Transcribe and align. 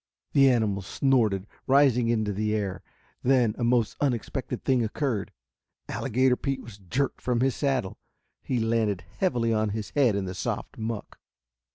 The 0.33 0.49
animal 0.49 0.81
snorted, 0.81 1.45
rising 1.67 2.07
into 2.07 2.33
the 2.33 2.55
air. 2.55 2.81
Then 3.21 3.53
a 3.59 3.63
most 3.63 3.95
unexpected 4.01 4.63
thing 4.63 4.83
occurred. 4.83 5.31
Alligator 5.87 6.35
Pete 6.35 6.63
was 6.63 6.79
jerked 6.79 7.21
from 7.21 7.41
his 7.41 7.53
saddle. 7.55 7.99
He 8.41 8.57
landed 8.59 9.03
heavily 9.19 9.53
on 9.53 9.69
his 9.77 9.91
head 9.91 10.15
in 10.15 10.25
the 10.25 10.33
soft 10.33 10.75
muck. 10.79 11.19